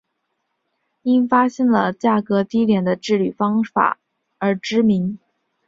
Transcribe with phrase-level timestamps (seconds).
[1.03, 3.99] 因发现了价格低廉的制铝方法
[4.39, 5.19] 而知名。